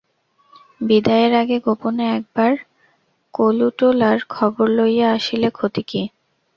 [0.81, 2.53] বিদায়ের আগে গোপনে এক বার
[3.33, 6.01] কলুটোলার খবর লইয়া আসিলে ক্ষতি কী?